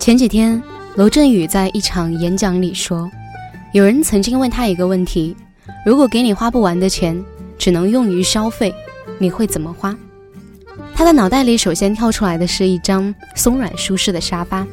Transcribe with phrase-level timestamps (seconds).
[0.00, 0.60] 前几天，
[0.94, 3.08] 罗振宇在一场演讲里说，
[3.74, 5.36] 有人曾经问他一个问题：
[5.84, 7.22] 如果给你花不完的钱，
[7.58, 8.74] 只能用于消费，
[9.18, 9.94] 你会怎么花？
[10.94, 14.66] 他的脑袋里首先跳出来的是一张松软舒适的沙发。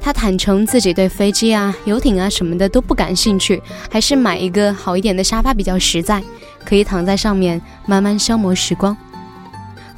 [0.00, 6.20] 他坦诚自己对飞机啊、游艇啊什么的都不感兴趣，还是买一个好一点的沙发比较实在，
[6.64, 8.94] 可以躺在上面慢慢消磨时光。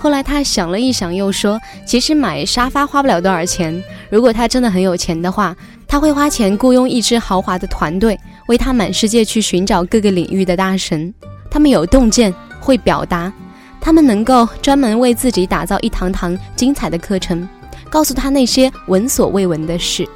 [0.06, 3.82] 后来他想了一想，又说：“其实买沙发花不了多少钱。
[4.08, 8.16] 如果他真的很有钱的话，他会花钱雇佣一支豪华的团队，
[8.46, 11.12] 为他满世界去寻找各个领域的大神。
[11.50, 13.32] 他们有洞见，会表达，
[13.80, 17.48] 他们能够专门为自己打造一堂堂精彩的课程。”
[17.90, 20.08] 告诉他那些闻所未闻的事，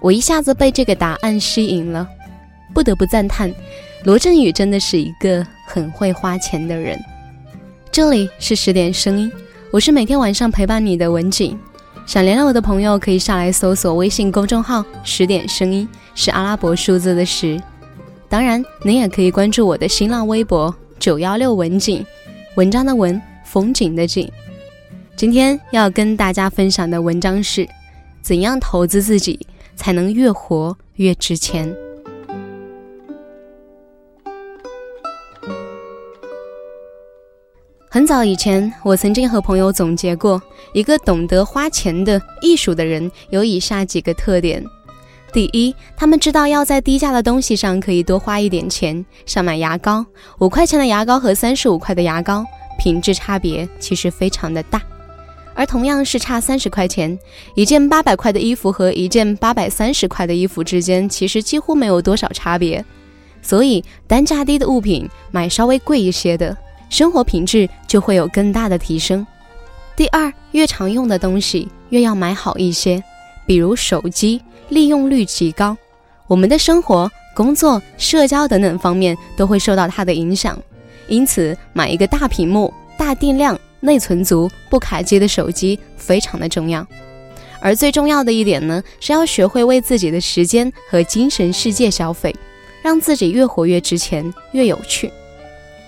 [0.00, 2.08] 我一下子被这个答案吸引了，
[2.72, 3.52] 不得不赞叹，
[4.04, 6.98] 罗振宇真的是一个很会花钱的人。
[7.94, 9.30] 这里是十点声音，
[9.70, 11.56] 我是每天晚上陪伴你的文景。
[12.04, 17.56] 想联络我的朋友可以下来搜索微信公众号“十点声音”，是阿拉伯数字的十。
[18.28, 22.04] 当然，您也可以关注我的新浪微博“九幺六文景”，
[22.58, 24.28] 文章的文，风景的景。
[25.14, 27.64] 今天要跟大家分享的文章是：
[28.20, 29.38] 怎样投资自己
[29.76, 31.72] 才能越活越值钱？
[37.94, 40.42] 很早以前，我曾经和朋友总结过，
[40.72, 44.64] 一个懂得花钱的艺术的人有以下几个特点：
[45.32, 50.04] 第一，他们知道要在低价的东西上可以多花一点钱，像买牙膏，
[50.40, 52.44] 五块钱的牙膏和三十五块的牙膏，
[52.80, 54.82] 品质差别其实非常的大。
[55.54, 57.16] 而同样是差三十块钱，
[57.54, 62.84] 一件八百块的衣服和一件八百三十块的衣服之间，其实几乎没有多少差别。
[63.40, 66.56] 所以单价低的物品买稍微贵一些的，
[66.94, 69.26] 生活品质就会有更大的提升。
[69.96, 73.02] 第二，越常用的东西越要买好一些，
[73.48, 75.76] 比如手机利用率极高，
[76.28, 80.56] 我们的生活、工作、社交等等方面都会受到它的影响，
[81.08, 83.58] 因此买一个大屏幕、大电量。
[83.80, 86.86] 内存足、不卡机的手机非常的重要，
[87.60, 92.34] 而最重要的一点呢，是要学会为自己的时间和精神世界消费，
[92.82, 95.12] 让自己越活越值钱、越有趣。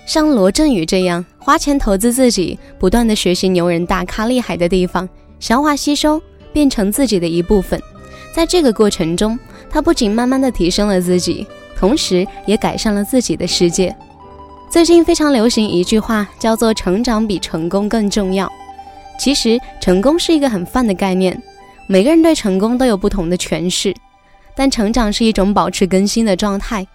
[0.07, 5.07] 像罗振宇这样花钱投资自己，不断的学习牛人大咖厉害的地方，
[5.37, 6.19] 消化吸收，
[6.53, 7.79] 变成自己的一部分。
[8.33, 9.37] 在这个过程中，
[9.69, 11.45] 他不仅慢慢的提升了自己，
[11.75, 13.93] 同时也改善了自己的世界。
[14.69, 18.49] 最近非常流行一句话，叫做“成长比成功更重要”。
[19.19, 21.37] 其实，成功是一个很泛的概念，
[21.85, 23.93] 每个人对成功都有不同的诠释。
[24.55, 26.87] 但成长是一种保持更新的状态，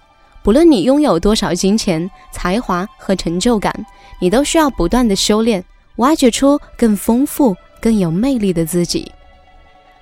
[0.43, 3.73] 不论你拥有多少金钱、才华和成就感，
[4.21, 5.65] 你都需要不断的修炼，
[5.97, 9.11] 挖掘出更丰富、更有魅力的自己。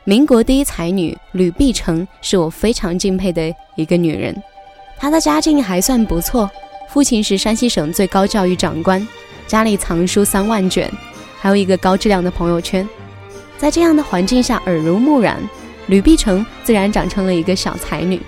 [0.04, 4.34] 民国第一才女吕碧城是我非常敬佩的一个女人，
[4.98, 6.50] 她的家境还算不错。
[6.88, 9.06] 父亲是山西省最高教育长官，
[9.46, 10.90] 家里藏书三万卷，
[11.38, 12.88] 还有一个高质量的朋友圈。
[13.58, 15.36] 在这样的环境下耳濡目染，
[15.86, 18.20] 吕碧城自然长成了一个小才女。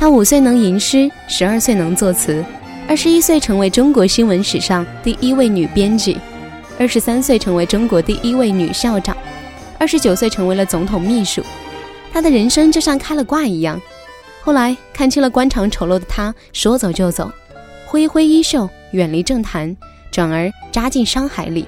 [0.00, 2.42] 她五岁能吟诗，十二岁能作词，
[2.88, 6.16] 二十一岁成为中国新闻史上第一位女编辑，
[6.78, 9.14] 二十三岁成为中国第一位女校长，
[9.78, 11.42] 二十九岁成为了总统秘书。
[12.10, 13.78] 她的人生就像开了挂一样。
[14.40, 17.30] 后来看清了官场丑陋的她，说走就走。
[17.84, 19.76] 挥挥衣袖，远离政坛，
[20.10, 21.66] 转而扎进商海里。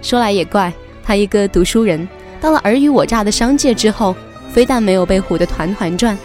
[0.00, 0.72] 说来也怪，
[1.04, 2.08] 他一个读书人，
[2.40, 4.16] 到了尔虞我诈的商界之后，
[4.50, 6.16] 非但没有被唬得团团转，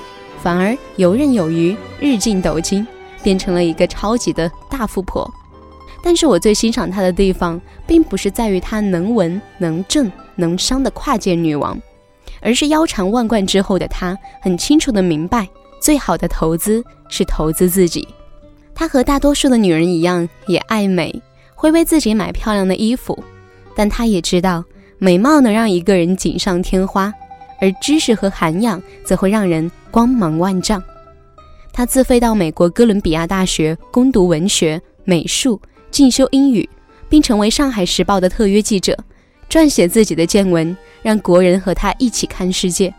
[0.46, 2.86] 反而游刃有余，日进斗金，
[3.24, 5.28] 变成了一个超级的大富婆。
[6.04, 11.76] 但是我最欣赏她的地方，并不是在于她能文能政能商的跨界女王，
[12.42, 15.50] 而是腰缠万贯之后的她，很清楚的明白，
[15.82, 18.08] 最好的投资是投资自己。
[18.76, 21.24] 她和大多数的女人一样，也爱美，
[21.56, 23.18] 会为自己买漂亮的衣服。
[23.76, 24.64] 但她也知道，
[25.00, 27.12] 美貌能让一个人锦上添花，
[27.60, 30.82] 而知识和涵养则会让人光芒万丈。
[31.74, 35.60] 他自费到美国哥伦比亚大学攻读文学、美术，
[35.92, 36.70] 进修英语，
[37.10, 38.98] 并成为《上海时报》的特约记者，
[39.50, 42.94] 撰写自己的见闻，让国人和他一起看世界。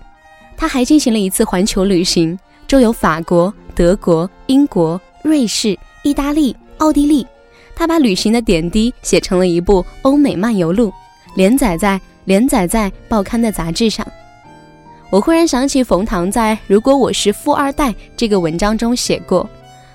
[0.56, 5.00] 他还进行了一次环球旅行，周游法国、德国、英国。
[5.22, 7.26] 瑞士、意大利、奥地利，
[7.74, 10.88] 他把旅行的点滴写成了一部《欧美漫游录》，
[11.34, 14.06] 连载在连载在报刊的杂志上。
[15.08, 19.48] 我忽然想起冯唐在《如果我是富二代》这个文章中写过：“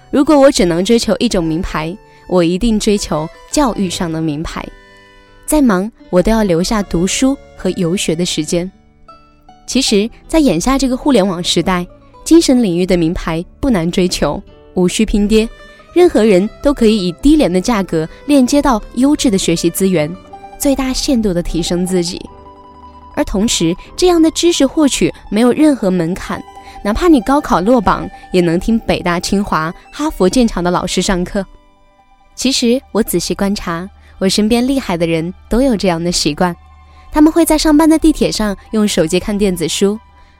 [0.09, 1.95] 如果我只能追求一种名牌，
[2.29, 4.65] 我一定追求教育上的名牌。
[5.45, 8.71] 再忙，我都要留下读书和游学的时间。”
[9.67, 11.85] 其实，在眼下这个互联网时代，
[12.23, 14.41] 精神领域的名牌不难追求，
[14.75, 15.47] 无需拼爹，
[15.93, 20.09] 任何人都可以以低廉的价格链接到优质的学习资源，
[20.57, 22.21] 最大限度地提升自己。
[23.21, 26.43] 而同时，这样的知识获取没有任何门槛，
[26.83, 31.45] 哪怕你高考落榜，也能听北大、清华、哈佛、剑桥的老师上课。
[32.33, 33.87] 其实，我仔细观察，
[34.17, 36.55] 我身边厉害的人都有这样的习惯：
[37.11, 39.99] 他们会在上班的地铁上用手机看电子书，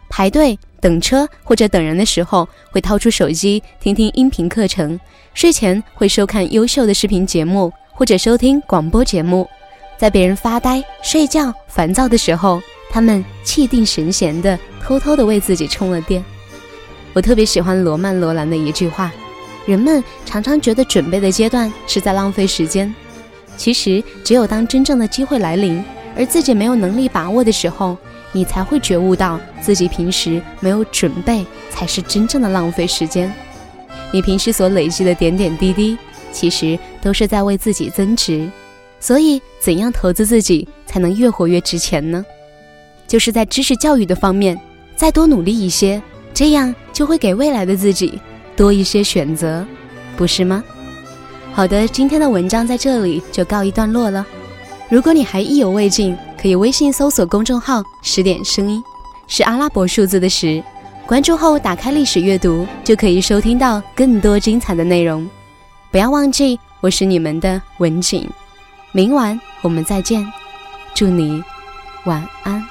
[0.09, 4.99] 排队等车或者等人的时候会掏出手机听听音频课程，
[5.35, 9.47] 睡前会收看优秀的视频节目或者收听广播节目。
[9.99, 12.59] 在别人发呆、睡觉、烦躁的时候，
[12.91, 16.23] 他们气定神闲的偷偷地为自己充了电。
[17.13, 19.11] 我特别喜欢罗曼·罗兰的一句话
[19.65, 22.93] ：“人们常常觉得准备的阶段是在浪费时间，
[23.55, 25.83] 其实只有当真正的机会来临，
[26.17, 27.97] 而自己没有能力把握的时候，
[28.33, 33.33] 你才会觉悟到自己平时没有准备才是真正的浪费时间。
[34.11, 35.97] 你平时所累积的点点滴滴，
[36.33, 38.49] 其实都是在为自己增值。”
[38.99, 42.23] 所以，怎样投资自己才能越活越值钱呢？
[43.11, 44.57] 就是在知识教育的方面
[44.95, 46.01] 再多努力一些，
[46.33, 48.17] 这样就会给未来的自己
[48.55, 49.67] 多一些选择，
[50.15, 50.63] 不是吗？
[51.51, 54.25] 好的，今天的文章在这里就告一段落了。
[54.87, 58.81] 如果你还意犹未尽，可以微信搜索公众号“十点声音”，
[59.27, 60.63] 是阿拉伯数字的十，
[61.05, 65.29] 关注后打开历史阅读，就可以收听到更多精彩的内容。
[65.91, 68.25] 不要忘记，我是你们的文景。
[68.93, 70.25] 明晚我们再见，
[70.93, 71.43] 祝你
[72.05, 72.70] 晚安。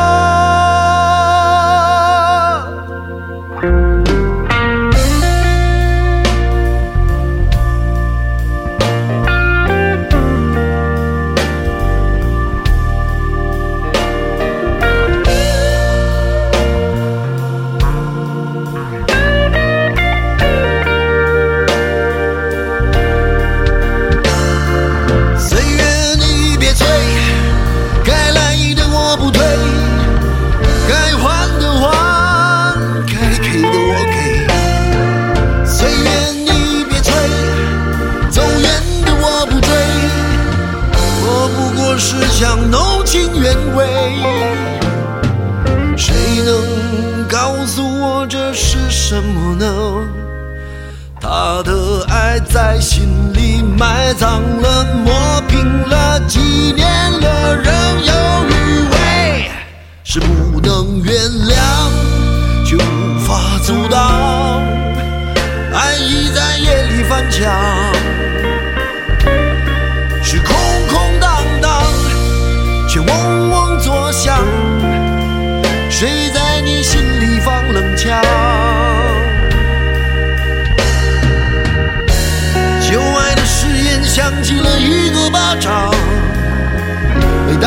[51.31, 52.37] 他的爱。
[52.53, 56.39] 在心里埋葬了，磨平了，几
[56.75, 56.85] 年
[57.21, 57.73] 了，仍
[58.03, 58.13] 有
[58.49, 59.49] 余味，
[60.03, 61.13] 是不能原
[61.47, 61.55] 谅，
[62.65, 64.61] 却无法阻挡。
[65.73, 67.49] 爱已在夜里翻墙，